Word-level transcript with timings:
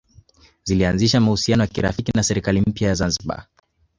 Zilianzisha 0.63 1.19
mahusiano 1.19 1.63
ya 1.63 1.67
kirafiki 1.67 2.11
na 2.15 2.23
serikali 2.23 2.61
mpya 2.61 2.87
ya 2.87 2.95
Zanzibar 2.95 3.47